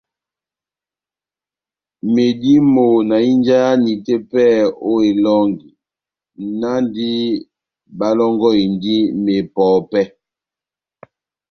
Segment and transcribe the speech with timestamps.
[2.13, 5.69] Medimɔ́ na hínjahani tepɛhɛ ó elɔngi,
[6.59, 7.09] náhndi
[7.97, 10.03] bálɔ́ngɔhindini mepɔpɛ́.